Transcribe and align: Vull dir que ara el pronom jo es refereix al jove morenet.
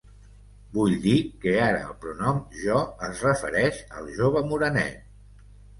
Vull 0.77 0.95
dir 1.03 1.13
que 1.43 1.53
ara 1.67 1.83
el 1.89 1.93
pronom 2.07 2.41
jo 2.63 2.81
es 3.11 3.25
refereix 3.29 3.87
al 4.01 4.13
jove 4.19 4.47
morenet. 4.53 5.51